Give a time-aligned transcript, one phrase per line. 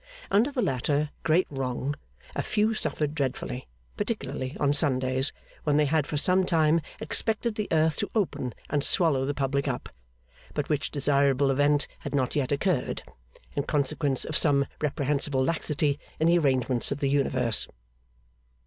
[0.31, 1.95] Under the latter great wrong,
[2.35, 3.67] a few suffered dreadfully
[3.97, 5.31] particularly on Sundays,
[5.63, 9.67] when they had for some time expected the earth to open and swallow the public
[9.67, 9.89] up;
[10.55, 13.03] but which desirable event had not yet occurred,
[13.55, 17.67] in consequence of some reprehensible laxity in the arrangements of the Universe.